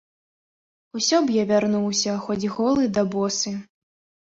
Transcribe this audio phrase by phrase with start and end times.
[0.99, 3.57] Усё б я вярнуўся, хоць голы да босы!